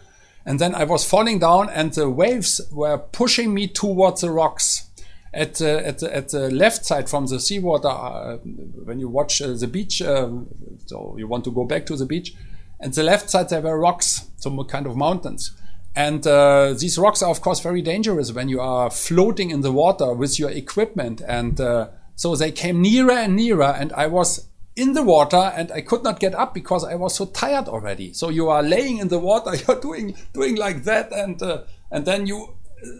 And 0.45 0.57
then 0.57 0.73
I 0.73 0.85
was 0.85 1.03
falling 1.03 1.39
down 1.39 1.69
and 1.69 1.91
the 1.91 2.09
waves 2.09 2.61
were 2.71 2.97
pushing 2.97 3.53
me 3.53 3.67
towards 3.67 4.21
the 4.21 4.31
rocks 4.31 4.89
at 5.33 5.55
the, 5.55 5.85
at 5.85 5.99
the, 5.99 6.15
at 6.15 6.29
the 6.29 6.51
left 6.51 6.85
side 6.85 7.09
from 7.09 7.25
the 7.27 7.39
seawater, 7.39 7.87
uh, 7.87 8.37
when 8.37 8.99
you 8.99 9.09
watch 9.09 9.41
uh, 9.41 9.53
the 9.53 9.67
beach, 9.67 10.01
um, 10.01 10.47
so 10.85 11.15
you 11.17 11.27
want 11.27 11.43
to 11.45 11.51
go 11.51 11.65
back 11.65 11.85
to 11.87 11.95
the 11.95 12.05
beach, 12.05 12.35
and 12.79 12.93
the 12.93 13.03
left 13.03 13.29
side 13.29 13.49
there 13.49 13.61
were 13.61 13.79
rocks, 13.79 14.29
some 14.37 14.63
kind 14.65 14.85
of 14.85 14.95
mountains. 14.95 15.51
And 15.95 16.25
uh, 16.25 16.73
these 16.73 16.97
rocks 16.97 17.21
are, 17.21 17.29
of 17.29 17.41
course, 17.41 17.59
very 17.59 17.81
dangerous 17.81 18.31
when 18.31 18.49
you 18.49 18.59
are 18.59 18.89
floating 18.89 19.51
in 19.51 19.61
the 19.61 19.71
water 19.71 20.13
with 20.13 20.39
your 20.39 20.49
equipment. 20.49 21.21
And 21.21 21.61
uh, 21.61 21.89
so 22.15 22.35
they 22.35 22.51
came 22.51 22.81
nearer 22.81 23.11
and 23.11 23.35
nearer, 23.35 23.75
and 23.79 23.93
I 23.93 24.07
was 24.07 24.47
in 24.75 24.93
the 24.93 25.03
water 25.03 25.51
and 25.55 25.71
I 25.71 25.81
could 25.81 26.03
not 26.03 26.19
get 26.19 26.33
up 26.33 26.53
because 26.53 26.83
I 26.83 26.95
was 26.95 27.15
so 27.15 27.25
tired 27.27 27.67
already. 27.67 28.11
So 28.13 28.29
you 28.29 28.49
are 28.49 28.63
laying 28.63 28.97
in 28.97 29.07
the 29.07 29.19
water, 29.19 29.55
you're 29.67 29.79
doing 29.79 30.15
doing 30.33 30.55
like 30.55 30.83
that, 30.85 31.11
and 31.11 31.41
uh, 31.41 31.63
and 31.91 32.05
then 32.05 32.25
you 32.25 32.55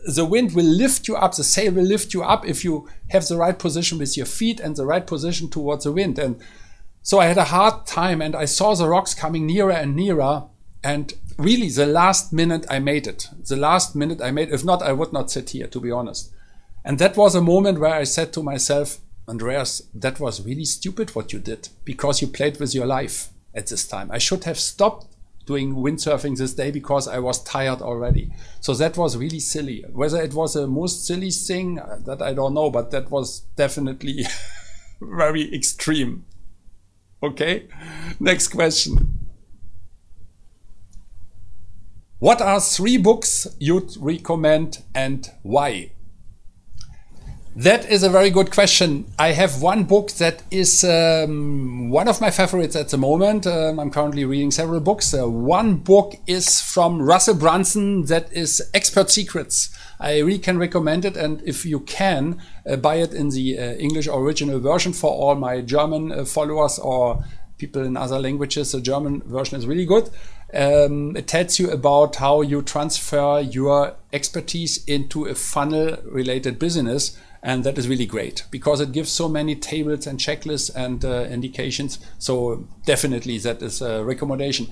the 0.06 0.26
wind 0.26 0.54
will 0.54 0.66
lift 0.66 1.08
you 1.08 1.16
up, 1.16 1.36
the 1.36 1.44
sail 1.44 1.74
will 1.74 1.84
lift 1.84 2.14
you 2.14 2.24
up 2.24 2.48
if 2.48 2.64
you 2.64 2.88
have 3.10 3.28
the 3.28 3.38
right 3.38 3.58
position 3.58 3.98
with 3.98 4.16
your 4.16 4.26
feet 4.26 4.60
and 4.60 4.76
the 4.76 4.86
right 4.86 5.06
position 5.06 5.50
towards 5.50 5.84
the 5.84 5.92
wind. 5.92 6.20
And 6.20 6.42
so 7.02 7.20
I 7.20 7.26
had 7.26 7.38
a 7.38 7.46
hard 7.46 7.86
time 7.86 8.22
and 8.22 8.36
I 8.36 8.46
saw 8.46 8.76
the 8.76 8.88
rocks 8.88 9.14
coming 9.14 9.46
nearer 9.46 9.72
and 9.72 9.96
nearer. 9.96 10.44
And 10.84 11.14
really, 11.38 11.70
the 11.70 11.86
last 11.86 12.34
minute 12.34 12.66
I 12.70 12.80
made 12.80 13.08
it. 13.08 13.30
The 13.48 13.56
last 13.56 13.96
minute 13.96 14.22
I 14.22 14.32
made, 14.32 14.52
if 14.52 14.64
not, 14.66 14.82
I 14.82 14.94
would 14.94 15.14
not 15.14 15.32
sit 15.32 15.52
here, 15.52 15.68
to 15.68 15.80
be 15.80 15.92
honest. 15.92 16.32
And 16.86 17.00
that 17.00 17.16
was 17.16 17.36
a 17.36 17.42
moment 17.42 17.80
where 17.80 17.94
I 17.94 18.04
said 18.04 18.34
to 18.34 18.44
myself, 18.44 19.00
Andreas, 19.28 19.82
that 19.94 20.20
was 20.20 20.46
really 20.46 20.66
stupid 20.66 21.16
what 21.16 21.32
you 21.32 21.40
did 21.40 21.70
because 21.86 22.22
you 22.22 22.28
played 22.28 22.60
with 22.60 22.76
your 22.76 22.86
life 22.86 23.30
at 23.56 23.68
this 23.68 23.88
time. 23.88 24.12
I 24.12 24.18
should 24.18 24.44
have 24.44 24.60
stopped 24.60 25.13
doing 25.46 25.76
windsurfing 25.76 26.38
this 26.38 26.54
day 26.54 26.72
because 26.72 27.08
I 27.08 27.20
was 27.20 27.44
tired 27.44 27.82
already. 27.82 28.34
So 28.60 28.74
that 28.76 28.98
was 28.98 29.18
really 29.18 29.40
silly. 29.40 29.84
Whether 29.92 30.22
it 30.22 30.34
was 30.34 30.54
the 30.54 30.68
most 30.68 31.06
silly 31.06 31.32
thing 31.32 31.80
uh, 31.80 32.00
that 32.06 32.22
I 32.22 32.34
don't 32.34 32.54
know, 32.54 32.70
but 32.70 32.92
that 32.92 33.10
was 33.10 33.42
definitely 33.56 34.26
very 35.02 35.54
extreme. 35.54 36.26
Okay, 37.22 37.68
next 38.20 38.50
question. 38.50 39.20
What 42.20 42.42
are 42.42 42.60
three 42.60 42.98
books 42.98 43.48
you'd 43.60 43.96
recommend 43.98 44.84
and 44.94 45.30
why? 45.42 45.93
That 47.56 47.88
is 47.88 48.02
a 48.02 48.10
very 48.10 48.32
good 48.32 48.50
question. 48.50 49.06
I 49.20 49.34
have 49.34 49.62
one 49.62 49.84
book 49.84 50.10
that 50.14 50.42
is 50.50 50.84
um, 50.84 51.92
one 51.92 52.08
of 52.08 52.20
my 52.20 52.32
favorites 52.32 52.76
at 52.76 52.90
the 52.90 52.98
moment. 52.98 53.46
Um, 53.46 53.80
I'm 53.80 53.92
currently 53.92 54.26
reading 54.26 54.50
several 54.50 54.80
books. 54.80 55.14
Uh, 55.14 55.30
one 55.30 55.76
book 55.76 56.16
is 56.26 56.60
from 56.60 57.00
Russell 57.00 57.36
Brunson 57.36 58.06
that 58.06 58.34
is 58.34 58.60
Expert 58.74 59.12
Secrets. 59.12 59.70
I 60.00 60.18
really 60.18 60.40
can 60.40 60.58
recommend 60.58 61.06
it. 61.06 61.16
And 61.16 61.44
if 61.46 61.64
you 61.64 61.82
can, 61.82 62.42
uh, 62.68 62.76
buy 62.78 62.96
it 62.96 63.14
in 63.14 63.30
the 63.30 63.60
uh, 63.60 63.74
English 63.74 64.08
original 64.08 64.60
version 64.60 64.92
for 64.92 65.12
all 65.12 65.36
my 65.36 65.62
German 65.62 66.12
uh, 66.12 66.26
followers 66.26 66.80
or 66.80 67.24
people 67.60 67.84
in 67.84 67.96
other 67.96 68.18
languages. 68.18 68.72
The 68.72 68.82
German 68.82 69.22
version 69.28 69.60
is 69.60 69.68
really 69.68 69.86
good. 69.86 70.10
Um, 70.56 71.16
it 71.16 71.28
tells 71.28 71.60
you 71.60 71.70
about 71.70 72.16
how 72.16 72.42
you 72.42 72.64
transfer 72.64 73.42
your 73.42 73.96
expertise 74.12 74.84
into 74.86 75.26
a 75.26 75.36
funnel 75.36 75.98
related 76.04 76.58
business 76.58 77.16
and 77.44 77.66
that 77.66 77.78
is 77.78 77.90
really 77.90 78.06
great 78.06 78.46
because 78.50 78.80
it 78.80 78.94
gives 78.94 79.12
so 79.12 79.28
many 79.28 79.54
tables 79.54 80.08
and 80.08 80.18
checklists 80.18 80.74
and 80.74 81.04
uh, 81.04 81.26
indications. 81.30 82.00
So 82.18 82.66
definitely 82.86 83.38
that 83.40 83.62
is 83.62 83.82
a 83.82 84.04
recommendation. 84.04 84.68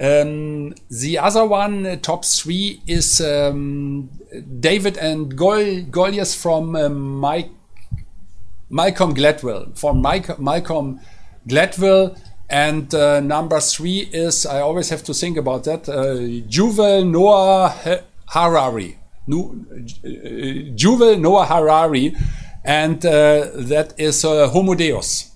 Um, 0.00 0.74
the 0.90 1.18
other 1.18 1.44
one, 1.44 1.86
uh, 1.86 1.96
top 1.96 2.24
three, 2.24 2.80
is 2.86 3.20
um, 3.20 4.08
David 4.58 4.96
and 4.96 5.36
Gol- 5.36 5.82
Goliath 5.82 6.34
from 6.34 6.74
uh, 6.74 6.88
Mike, 6.88 7.50
Malcolm 8.70 9.14
Gladwell. 9.14 9.78
From 9.78 10.00
Mike, 10.00 10.40
Malcolm 10.40 11.00
Gladwell. 11.46 12.18
And 12.50 12.92
uh, 12.94 13.20
number 13.20 13.60
three 13.60 14.08
is, 14.12 14.46
I 14.46 14.60
always 14.60 14.88
have 14.88 15.04
to 15.04 15.14
think 15.14 15.36
about 15.36 15.64
that, 15.64 15.88
uh, 15.88 16.16
Yuval 16.16 17.08
Noah 17.08 18.02
Harari. 18.28 18.98
Yuval 19.28 21.20
Noah 21.20 21.46
Harari, 21.46 22.14
and 22.64 23.04
uh, 23.04 23.48
that 23.54 23.94
is 23.98 24.24
uh, 24.24 24.48
Homo 24.48 24.74
Deus. 24.74 25.30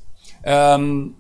Um, 0.45 1.17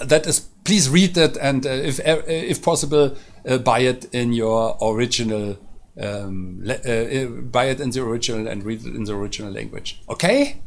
that 0.00 0.26
is, 0.26 0.40
please 0.64 0.88
read 0.88 1.16
it, 1.16 1.36
and 1.36 1.66
uh, 1.66 1.70
if 1.70 2.00
uh, 2.00 2.22
if 2.26 2.62
possible, 2.62 3.16
uh, 3.46 3.58
buy 3.58 3.80
it 3.80 4.06
in 4.12 4.32
your 4.32 4.76
original. 4.82 5.58
Um, 6.00 6.64
uh, 6.66 7.26
buy 7.26 7.66
it 7.66 7.80
in 7.80 7.90
the 7.90 8.00
original 8.00 8.46
and 8.48 8.64
read 8.64 8.86
it 8.86 8.94
in 8.94 9.04
the 9.04 9.14
original 9.14 9.52
language. 9.52 10.00
Okay, 10.08 10.62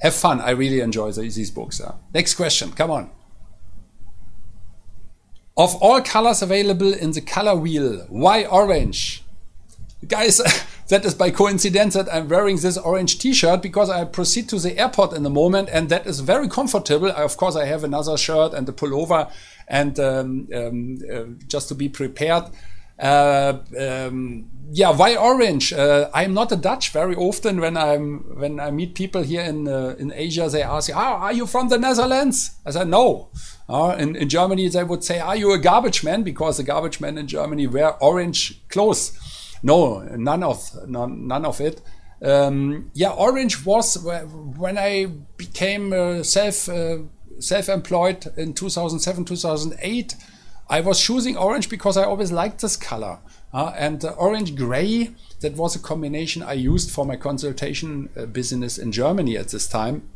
have 0.00 0.14
fun. 0.14 0.40
I 0.40 0.50
really 0.50 0.80
enjoy 0.80 1.12
the, 1.12 1.22
these 1.22 1.50
books. 1.50 1.80
Next 2.12 2.34
question. 2.34 2.72
Come 2.72 2.90
on. 2.90 3.10
Of 5.56 5.76
all 5.76 6.02
colors 6.02 6.42
available 6.42 6.92
in 6.92 7.12
the 7.12 7.20
color 7.20 7.54
wheel, 7.54 8.04
why 8.10 8.44
orange? 8.44 9.21
Guys, 10.06 10.40
that 10.88 11.04
is 11.04 11.14
by 11.14 11.30
coincidence 11.30 11.94
that 11.94 12.12
I'm 12.12 12.28
wearing 12.28 12.56
this 12.56 12.76
orange 12.78 13.18
t-shirt 13.18 13.62
because 13.62 13.90
I 13.90 14.04
proceed 14.04 14.48
to 14.50 14.58
the 14.58 14.78
airport 14.78 15.12
in 15.12 15.22
the 15.22 15.30
moment 15.30 15.68
and 15.72 15.88
that 15.88 16.06
is 16.06 16.20
very 16.20 16.48
comfortable. 16.48 17.10
Of 17.10 17.36
course, 17.36 17.56
I 17.56 17.66
have 17.66 17.84
another 17.84 18.16
shirt 18.16 18.52
and 18.54 18.68
a 18.68 18.72
pullover 18.72 19.30
and 19.68 19.98
um, 19.98 20.48
um, 20.54 20.98
uh, 21.12 21.24
just 21.46 21.68
to 21.68 21.74
be 21.74 21.88
prepared. 21.88 22.44
Uh, 22.98 23.58
um, 23.78 24.48
yeah, 24.70 24.90
why 24.90 25.16
orange? 25.16 25.72
Uh, 25.72 26.08
I'm 26.14 26.34
not 26.34 26.52
a 26.52 26.56
Dutch. 26.56 26.90
Very 26.90 27.16
often 27.16 27.60
when 27.60 27.76
I'm 27.76 28.38
when 28.38 28.60
I 28.60 28.70
meet 28.70 28.94
people 28.94 29.22
here 29.22 29.42
in 29.42 29.66
uh, 29.66 29.96
in 29.98 30.12
Asia, 30.14 30.48
they 30.48 30.62
ask, 30.62 30.90
"Ah, 30.94 31.16
are 31.16 31.32
you 31.32 31.46
from 31.46 31.68
the 31.68 31.78
Netherlands?" 31.78 32.52
I 32.64 32.70
said, 32.70 32.88
"No." 32.88 33.28
Uh, 33.68 33.96
in, 33.98 34.14
in 34.14 34.28
Germany, 34.28 34.68
they 34.68 34.84
would 34.84 35.02
say, 35.02 35.18
"Are 35.18 35.36
you 35.36 35.52
a 35.52 35.58
garbage 35.58 36.04
man?" 36.04 36.22
Because 36.22 36.58
the 36.58 36.62
garbage 36.62 37.00
men 37.00 37.18
in 37.18 37.26
Germany 37.26 37.66
wear 37.66 37.96
orange 38.02 38.60
clothes. 38.68 39.18
No, 39.62 40.00
none 40.00 40.42
of 40.42 40.88
none, 40.88 41.26
none 41.26 41.44
of 41.44 41.60
it. 41.60 41.80
Um, 42.20 42.90
yeah, 42.94 43.10
Orange 43.10 43.64
was 43.64 43.96
when 44.02 44.78
I 44.78 45.06
became 45.36 45.92
uh, 45.92 46.22
self 46.22 46.68
uh, 46.68 46.98
self-employed 47.38 48.32
in 48.36 48.54
2007 48.54 49.24
2008. 49.24 50.14
I 50.68 50.80
was 50.80 51.00
choosing 51.00 51.36
orange 51.36 51.68
because 51.68 51.96
I 51.96 52.04
always 52.04 52.32
liked 52.32 52.62
this 52.62 52.76
color. 52.76 53.18
Uh, 53.52 53.74
and 53.76 54.02
orange 54.16 54.54
gray, 54.54 55.10
that 55.40 55.54
was 55.54 55.76
a 55.76 55.78
combination 55.78 56.42
I 56.42 56.54
used 56.54 56.90
for 56.90 57.04
my 57.04 57.16
consultation 57.16 58.08
uh, 58.16 58.24
business 58.24 58.78
in 58.78 58.90
Germany 58.92 59.36
at 59.36 59.48
this 59.48 59.66
time. 59.66 60.08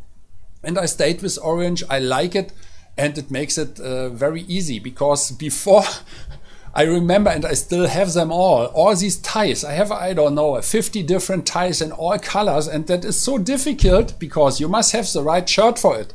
And 0.63 0.79
I 0.79 0.87
stayed 0.87 1.21
with 1.21 1.39
orange. 1.43 1.83
I 1.91 1.99
like 1.99 2.35
it 2.35 2.53
and 2.97 3.19
it 3.19 3.31
makes 3.31 3.59
it 3.59 3.79
uh, 3.79 4.09
very 4.09 4.43
easy 4.43 4.79
because 4.79 5.31
before 5.33 5.85
I 6.77 6.83
remember 6.83 7.31
and 7.31 7.47
I 7.47 7.55
still 7.55 7.87
have 7.87 8.13
them 8.13 8.31
all. 8.31 8.67
All 8.67 8.95
these 8.95 9.17
ties. 9.17 9.65
I 9.65 9.73
have, 9.73 9.91
I 9.91 10.13
don't 10.13 10.35
know, 10.35 10.61
50 10.61 11.03
different 11.05 11.47
ties 11.47 11.81
in 11.81 11.91
all 11.91 12.19
colors. 12.19 12.69
And 12.69 12.87
that 12.87 13.03
is 13.03 13.19
so 13.19 13.39
difficult 13.39 14.19
because 14.19 14.61
you 14.61 14.69
must 14.69 14.93
have 14.93 15.11
the 15.11 15.23
right 15.23 15.49
shirt 15.49 15.79
for 15.79 15.99
it, 15.99 16.13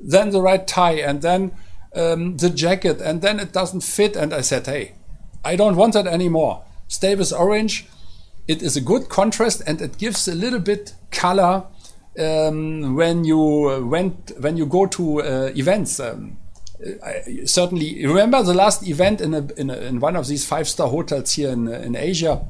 then 0.00 0.30
the 0.30 0.40
right 0.40 0.64
tie, 0.64 1.00
and 1.00 1.20
then 1.20 1.50
um, 1.96 2.36
the 2.36 2.48
jacket, 2.48 3.00
and 3.00 3.22
then 3.22 3.40
it 3.40 3.52
doesn't 3.52 3.80
fit. 3.80 4.14
And 4.14 4.32
I 4.32 4.42
said, 4.42 4.66
hey, 4.66 4.92
I 5.44 5.56
don't 5.56 5.74
want 5.74 5.94
that 5.94 6.06
anymore. 6.06 6.64
Stay 6.86 7.16
with 7.16 7.32
orange. 7.32 7.88
It 8.46 8.62
is 8.62 8.76
a 8.76 8.80
good 8.80 9.08
contrast 9.08 9.62
and 9.66 9.82
it 9.82 9.98
gives 9.98 10.28
a 10.28 10.34
little 10.34 10.60
bit 10.60 10.94
color 11.10 11.64
um, 12.20 12.94
when 12.94 13.24
you 13.24 13.84
went 13.84 14.30
when 14.38 14.56
you 14.56 14.66
go 14.66 14.86
to 14.86 15.22
uh, 15.22 15.50
events. 15.56 15.98
Um, 15.98 16.36
I 17.04 17.44
certainly 17.44 18.04
remember 18.06 18.42
the 18.42 18.54
last 18.54 18.86
event 18.86 19.20
in, 19.20 19.34
a, 19.34 19.46
in, 19.56 19.70
a, 19.70 19.76
in 19.76 20.00
one 20.00 20.16
of 20.16 20.26
these 20.26 20.44
five 20.44 20.68
star 20.68 20.88
hotels 20.88 21.32
here 21.32 21.50
in, 21.50 21.68
in 21.68 21.96
Asia 21.96 22.44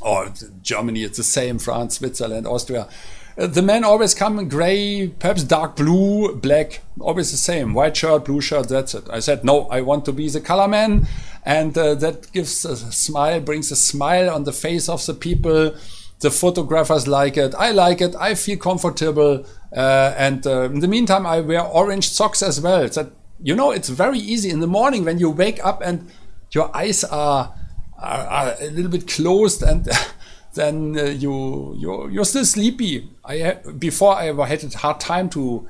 or 0.00 0.32
Germany, 0.60 1.02
it's 1.02 1.16
the 1.16 1.24
same, 1.24 1.58
France, 1.58 1.96
Switzerland, 1.96 2.46
Austria. 2.46 2.88
Uh, 3.36 3.46
the 3.46 3.62
men 3.62 3.82
always 3.84 4.14
come 4.14 4.38
in 4.38 4.48
gray, 4.48 5.08
perhaps 5.18 5.42
dark 5.42 5.76
blue, 5.76 6.34
black, 6.36 6.82
always 7.00 7.30
the 7.30 7.36
same. 7.36 7.74
White 7.74 7.96
shirt, 7.96 8.26
blue 8.26 8.40
shirt, 8.40 8.68
that's 8.68 8.94
it. 8.94 9.04
I 9.10 9.20
said, 9.20 9.44
no, 9.44 9.66
I 9.68 9.80
want 9.80 10.04
to 10.04 10.12
be 10.12 10.28
the 10.28 10.40
color 10.40 10.68
man. 10.68 11.08
And 11.44 11.76
uh, 11.76 11.94
that 11.96 12.30
gives 12.32 12.64
a 12.64 12.76
smile, 12.76 13.40
brings 13.40 13.72
a 13.72 13.76
smile 13.76 14.30
on 14.30 14.44
the 14.44 14.52
face 14.52 14.88
of 14.88 15.04
the 15.04 15.14
people. 15.14 15.74
The 16.20 16.30
photographers 16.30 17.08
like 17.08 17.36
it. 17.36 17.54
I 17.56 17.72
like 17.72 18.00
it. 18.00 18.14
I 18.16 18.34
feel 18.34 18.56
comfortable. 18.56 19.44
Uh, 19.76 20.14
and 20.16 20.46
uh, 20.46 20.62
in 20.62 20.80
the 20.80 20.88
meantime, 20.88 21.26
I 21.26 21.40
wear 21.40 21.62
orange 21.62 22.08
socks 22.08 22.42
as 22.42 22.60
well. 22.60 22.88
That, 22.88 23.10
you 23.44 23.54
know, 23.54 23.70
it's 23.70 23.90
very 23.90 24.18
easy 24.18 24.48
in 24.48 24.60
the 24.60 24.66
morning 24.66 25.04
when 25.04 25.18
you 25.18 25.28
wake 25.28 25.64
up 25.64 25.82
and 25.84 26.10
your 26.50 26.74
eyes 26.74 27.04
are, 27.04 27.54
are, 27.98 28.26
are 28.26 28.54
a 28.58 28.70
little 28.70 28.90
bit 28.90 29.06
closed 29.06 29.62
and 29.62 29.86
then 30.54 30.98
uh, 30.98 31.02
you 31.04 31.76
you're, 31.78 32.10
you're 32.10 32.24
still 32.24 32.46
sleepy. 32.46 33.10
I 33.22 33.58
before 33.78 34.16
I 34.16 34.28
ever 34.28 34.46
had 34.46 34.64
a 34.64 34.78
hard 34.78 34.98
time 34.98 35.28
to 35.30 35.68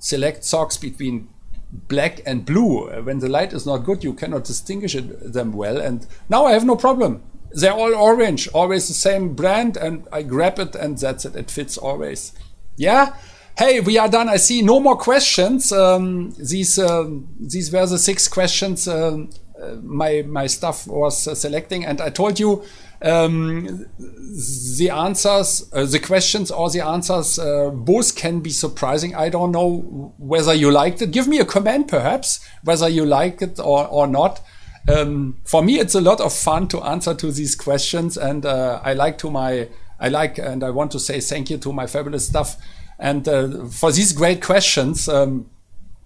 select 0.00 0.42
socks 0.42 0.76
between 0.76 1.28
black 1.72 2.20
and 2.26 2.44
blue. 2.44 2.90
When 3.02 3.20
the 3.20 3.28
light 3.28 3.52
is 3.52 3.66
not 3.66 3.78
good, 3.78 4.02
you 4.02 4.14
cannot 4.14 4.44
distinguish 4.44 4.96
it, 4.96 5.32
them 5.32 5.52
well. 5.52 5.80
And 5.80 6.04
now 6.28 6.46
I 6.46 6.52
have 6.52 6.64
no 6.64 6.74
problem. 6.74 7.22
They're 7.52 7.72
all 7.72 7.94
orange, 7.94 8.48
always 8.48 8.88
the 8.88 8.94
same 8.94 9.34
brand, 9.34 9.76
and 9.76 10.08
I 10.10 10.22
grab 10.22 10.58
it, 10.58 10.74
and 10.74 10.98
that's 10.98 11.24
it. 11.24 11.36
It 11.36 11.50
fits 11.52 11.78
always. 11.78 12.32
Yeah. 12.76 13.14
Hey, 13.58 13.80
we 13.80 13.98
are 13.98 14.08
done. 14.08 14.28
I 14.28 14.36
see 14.36 14.62
no 14.62 14.80
more 14.80 14.96
questions. 14.96 15.72
Um, 15.72 16.34
these 16.38 16.78
um, 16.78 17.28
these 17.38 17.72
were 17.72 17.86
the 17.86 17.98
six 17.98 18.26
questions 18.26 18.88
um, 18.88 19.28
uh, 19.62 19.76
my 19.82 20.22
my 20.26 20.46
staff 20.46 20.86
was 20.86 21.28
uh, 21.28 21.34
selecting, 21.34 21.84
and 21.84 22.00
I 22.00 22.10
told 22.10 22.40
you 22.40 22.64
um, 23.02 23.86
the 23.98 24.90
answers, 24.90 25.68
uh, 25.72 25.84
the 25.84 25.98
questions 25.98 26.50
or 26.50 26.70
the 26.70 26.80
answers, 26.80 27.38
uh, 27.38 27.70
both 27.70 28.16
can 28.16 28.40
be 28.40 28.50
surprising. 28.50 29.14
I 29.14 29.28
don't 29.28 29.52
know 29.52 30.14
whether 30.18 30.54
you 30.54 30.70
liked 30.70 31.02
it. 31.02 31.10
Give 31.10 31.28
me 31.28 31.38
a 31.38 31.44
comment, 31.44 31.88
perhaps, 31.88 32.40
whether 32.64 32.88
you 32.88 33.04
like 33.04 33.42
it 33.42 33.58
or, 33.60 33.86
or 33.86 34.06
not. 34.06 34.40
Um, 34.88 35.38
for 35.44 35.62
me, 35.62 35.78
it's 35.78 35.94
a 35.94 36.00
lot 36.00 36.20
of 36.20 36.32
fun 36.32 36.66
to 36.68 36.82
answer 36.82 37.14
to 37.14 37.30
these 37.30 37.54
questions, 37.54 38.16
and 38.16 38.44
uh, 38.44 38.80
I 38.82 38.94
like 38.94 39.18
to 39.18 39.30
my, 39.30 39.68
I 40.00 40.08
like, 40.08 40.38
and 40.38 40.64
I 40.64 40.70
want 40.70 40.90
to 40.92 40.98
say 40.98 41.20
thank 41.20 41.50
you 41.50 41.58
to 41.58 41.72
my 41.72 41.86
fabulous 41.86 42.26
staff, 42.26 42.56
and 43.02 43.28
uh, 43.28 43.66
for 43.66 43.90
these 43.90 44.12
great 44.12 44.40
questions. 44.40 45.08
Um, 45.08 45.50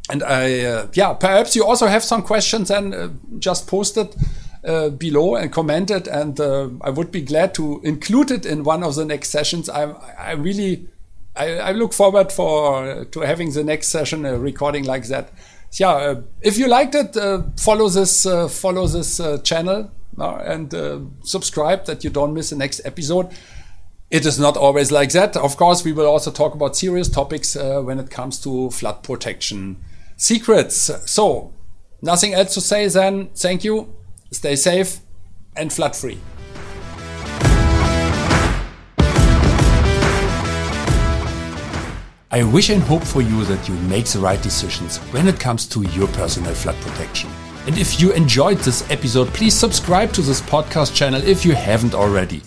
and 0.08 0.22
I, 0.22 0.60
uh, 0.64 0.86
yeah, 0.94 1.12
perhaps 1.12 1.54
you 1.54 1.64
also 1.64 1.86
have 1.86 2.02
some 2.02 2.22
questions, 2.22 2.70
and 2.70 2.94
uh, 2.94 3.08
just 3.38 3.66
post 3.66 3.96
it 3.96 4.16
uh, 4.64 4.88
below 4.88 5.36
and 5.36 5.52
comment 5.52 5.90
it, 5.90 6.08
and 6.08 6.40
uh, 6.40 6.70
I 6.80 6.90
would 6.90 7.12
be 7.12 7.20
glad 7.20 7.54
to 7.54 7.80
include 7.84 8.30
it 8.30 8.46
in 8.46 8.64
one 8.64 8.82
of 8.82 8.94
the 8.94 9.04
next 9.04 9.30
sessions. 9.30 9.68
I, 9.68 9.90
I 10.18 10.32
really, 10.32 10.88
I, 11.34 11.58
I 11.58 11.72
look 11.72 11.92
forward 11.92 12.32
for 12.32 13.04
to 13.04 13.20
having 13.20 13.52
the 13.52 13.64
next 13.64 13.88
session 13.88 14.24
a 14.24 14.38
recording 14.38 14.84
like 14.84 15.06
that. 15.08 15.32
Yeah, 15.72 15.90
uh, 15.90 16.22
if 16.40 16.56
you 16.56 16.68
liked 16.68 16.94
it, 16.94 17.16
uh, 17.16 17.42
follow 17.58 17.88
this 17.88 18.24
uh, 18.24 18.48
follow 18.48 18.86
this 18.86 19.20
channel 19.42 19.90
and 20.18 20.72
subscribe 21.22 21.84
that 21.86 22.04
you 22.04 22.10
don't 22.10 22.32
miss 22.32 22.50
the 22.50 22.56
next 22.56 22.80
episode. 22.86 23.28
It 24.10 24.24
is 24.24 24.38
not 24.38 24.56
always 24.56 24.92
like 24.92 25.10
that. 25.12 25.36
Of 25.36 25.56
course, 25.56 25.84
we 25.84 25.92
will 25.92 26.06
also 26.06 26.30
talk 26.30 26.54
about 26.54 26.76
serious 26.76 27.08
topics 27.08 27.56
uh, 27.56 27.82
when 27.82 27.98
it 27.98 28.10
comes 28.10 28.40
to 28.40 28.70
flood 28.70 29.02
protection 29.02 29.78
secrets. 30.16 30.90
So, 31.10 31.52
nothing 32.00 32.32
else 32.34 32.54
to 32.54 32.60
say 32.60 32.88
then. 32.88 33.30
Thank 33.34 33.64
you 33.64 33.96
Stay 34.30 34.56
safe 34.56 34.98
and 35.56 35.72
flood 35.72 35.94
free. 35.94 36.18
I 42.30 42.42
wish 42.42 42.70
and 42.70 42.82
hope 42.82 43.04
for 43.04 43.22
you 43.22 43.44
that 43.44 43.66
you 43.68 43.74
make 43.88 44.06
the 44.06 44.18
right 44.18 44.42
decisions 44.42 44.98
when 45.12 45.26
it 45.28 45.40
comes 45.40 45.66
to 45.68 45.82
your 45.90 46.08
personal 46.08 46.54
flood 46.54 46.76
protection. 46.82 47.30
And 47.66 47.78
if 47.78 48.00
you 48.00 48.12
enjoyed 48.12 48.58
this 48.58 48.88
episode, 48.90 49.28
please 49.28 49.54
subscribe 49.54 50.12
to 50.12 50.22
this 50.22 50.40
podcast 50.42 50.94
channel 50.94 51.22
if 51.22 51.44
you 51.44 51.54
haven't 51.54 51.94
already. 51.94 52.42